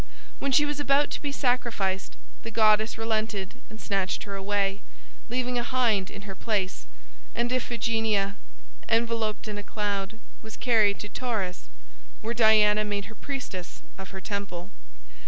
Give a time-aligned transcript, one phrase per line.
[0.39, 4.81] When she was about to be sacrificed the goddess relented and snatched her away,
[5.29, 6.87] leaving a hind in her place,
[7.35, 8.35] and Iphigenia,
[8.89, 11.69] enveloped in a cloud, was carried to Tauris,
[12.21, 14.71] where Diana made her priestess of her temple.